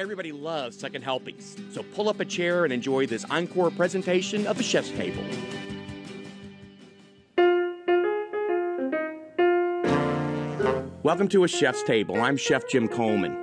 [0.00, 4.56] Everybody loves second helpings, so pull up a chair and enjoy this encore presentation of
[4.56, 5.22] the Chef's Table.
[11.02, 12.22] Welcome to a Chef's Table.
[12.22, 13.36] I'm Chef Jim Coleman.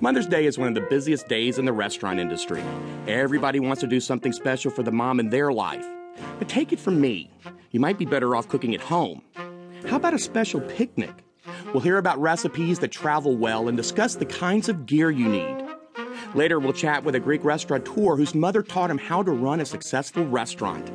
[0.00, 2.62] Mother's Day is one of the busiest days in the restaurant industry.
[3.08, 5.84] Everybody wants to do something special for the mom in their life.
[6.38, 7.32] But take it from me,
[7.72, 9.22] you might be better off cooking at home.
[9.88, 11.24] How about a special picnic?
[11.72, 15.64] We'll hear about recipes that travel well and discuss the kinds of gear you need.
[16.34, 19.64] Later, we'll chat with a Greek restaurateur whose mother taught him how to run a
[19.64, 20.90] successful restaurant.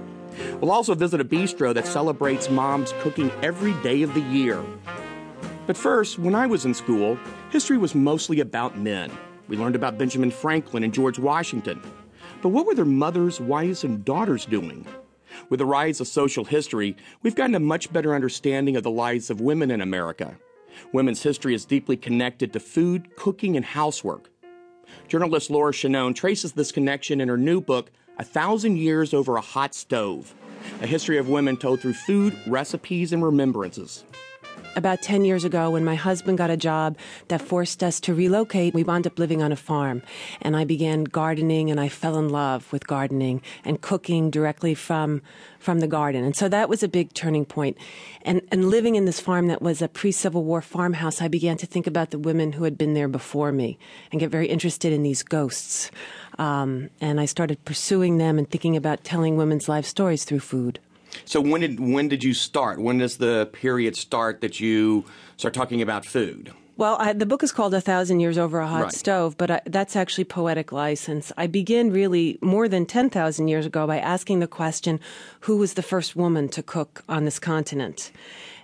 [0.61, 4.63] We'll also visit a bistro that celebrates mom's cooking every day of the year.
[5.65, 7.17] But first, when I was in school,
[7.51, 9.11] history was mostly about men.
[9.47, 11.81] We learned about Benjamin Franklin and George Washington.
[12.41, 14.87] But what were their mothers, wives, and daughters doing?
[15.49, 19.29] With the rise of social history, we've gotten a much better understanding of the lives
[19.29, 20.37] of women in America.
[20.93, 24.29] Women's history is deeply connected to food, cooking, and housework.
[25.07, 29.41] Journalist Laura Schenone traces this connection in her new book, A Thousand Years Over a
[29.41, 30.33] Hot Stove
[30.81, 34.03] A History of Women Told Through Food, Recipes, and Remembrances
[34.75, 38.73] about 10 years ago when my husband got a job that forced us to relocate.
[38.73, 40.01] We wound up living on a farm
[40.41, 45.21] and I began gardening and I fell in love with gardening and cooking directly from,
[45.59, 46.23] from the garden.
[46.23, 47.77] And so that was a big turning point.
[48.23, 51.65] And, and living in this farm that was a pre-Civil War farmhouse, I began to
[51.65, 53.77] think about the women who had been there before me
[54.11, 55.91] and get very interested in these ghosts.
[56.37, 60.79] Um, and I started pursuing them and thinking about telling women's life stories through food.
[61.25, 62.79] So when did when did you start?
[62.79, 65.05] When does the period start that you
[65.37, 66.53] start talking about food?
[66.77, 68.93] Well, I, the book is called A Thousand Years Over a Hot right.
[68.93, 71.31] Stove, but I, that's actually poetic license.
[71.35, 74.99] I begin really more than 10,000 years ago by asking the question,
[75.41, 78.11] who was the first woman to cook on this continent?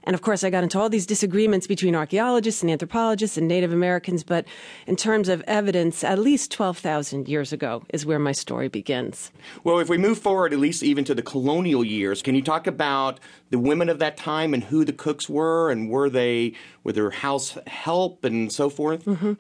[0.04, 3.72] And of course, I got into all these disagreements between archaeologists and anthropologists and Native
[3.72, 4.46] Americans, but
[4.86, 9.32] in terms of evidence, at least 12,000 years ago is where my story begins.
[9.64, 12.68] Well, if we move forward, at least even to the colonial years, can you talk
[12.68, 13.20] about
[13.50, 17.12] the women of that time and who the cooks were and were they, were their
[17.12, 19.06] house help and so forth?
[19.06, 19.34] Mm-hmm.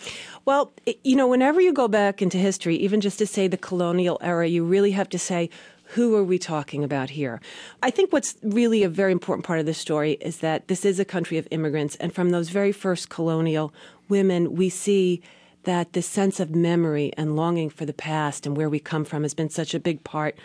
[0.45, 0.71] Well,
[1.03, 4.47] you know, whenever you go back into history, even just to say the colonial era,
[4.47, 5.49] you really have to say
[5.93, 7.39] who are we talking about here?
[7.83, 10.99] I think what's really a very important part of this story is that this is
[10.99, 13.73] a country of immigrants, and from those very first colonial
[14.09, 15.21] women, we see
[15.63, 19.21] that this sense of memory and longing for the past and where we come from
[19.21, 20.35] has been such a big part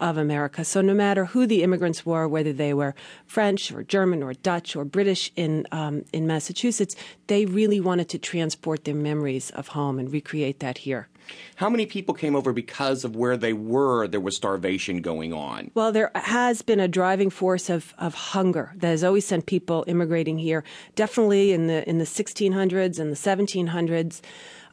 [0.00, 0.64] of America.
[0.64, 2.94] So no matter who the immigrants were, whether they were
[3.26, 6.96] French or German or Dutch or British in um, in Massachusetts,
[7.26, 11.08] they really wanted to transport their memories of home and recreate that here.
[11.56, 14.06] How many people came over because of where they were?
[14.08, 15.70] There was starvation going on.
[15.74, 19.84] Well, there has been a driving force of, of hunger that has always sent people
[19.86, 20.64] immigrating here.
[20.94, 24.20] Definitely in the in the 1600s and the 1700s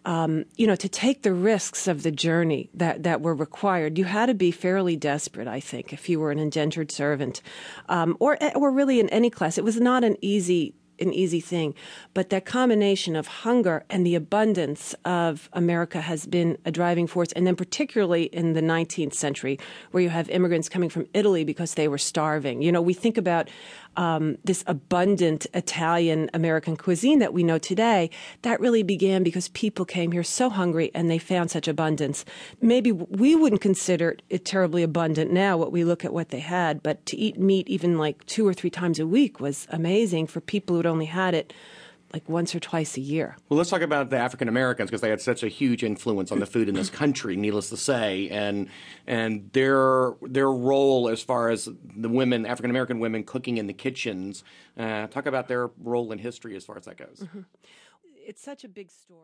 [0.05, 4.05] um, you know, to take the risks of the journey that, that were required, you
[4.05, 7.41] had to be fairly desperate, I think, if you were an indentured servant,
[7.87, 9.57] um, or or really in any class.
[9.57, 11.73] It was not an easy an easy thing.
[12.13, 17.31] But that combination of hunger and the abundance of America has been a driving force.
[17.33, 19.59] And then particularly in the 19th century,
[19.91, 22.61] where you have immigrants coming from Italy because they were starving.
[22.61, 23.49] You know, we think about
[23.97, 28.09] um, this abundant Italian American cuisine that we know today,
[28.41, 32.23] that really began because people came here so hungry and they found such abundance.
[32.61, 36.81] Maybe we wouldn't consider it terribly abundant now, what we look at what they had,
[36.81, 40.39] but to eat meat even like two or three times a week was amazing for
[40.41, 41.53] people who'd only had it
[42.13, 43.37] like once or twice a year.
[43.49, 46.39] Well, let's talk about the African Americans because they had such a huge influence on
[46.39, 48.67] the food in this country, needless to say, and
[49.07, 53.73] and their their role as far as the women, African American women cooking in the
[53.73, 54.43] kitchens.
[54.77, 57.19] Uh, talk about their role in history as far as that goes.
[57.23, 57.41] Mm-hmm.
[58.23, 59.19] It's such a big story.